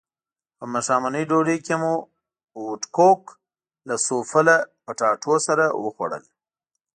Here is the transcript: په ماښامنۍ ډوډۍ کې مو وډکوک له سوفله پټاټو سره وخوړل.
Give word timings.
په 0.57 0.65
ماښامنۍ 0.73 1.23
ډوډۍ 1.29 1.57
کې 1.65 1.75
مو 1.81 1.93
وډکوک 2.65 3.21
له 3.87 3.95
سوفله 4.07 4.55
پټاټو 4.83 5.35
سره 5.47 5.65
وخوړل. 5.83 6.23